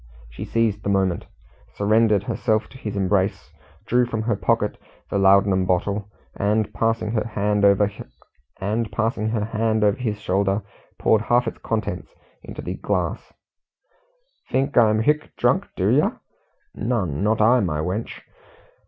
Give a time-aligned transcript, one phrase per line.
[0.31, 1.27] She seized the moment,
[1.75, 3.51] surrendered herself to his embrace,
[3.85, 4.79] drew from her pocket
[5.11, 7.85] the laudanum bottle, and passing her hand over
[9.99, 10.63] his shoulder,
[10.97, 13.31] poured half its contents into the glass.
[14.49, 16.19] "Think I'm hic drunk, do yer?
[16.73, 18.21] Nun not I, my wench."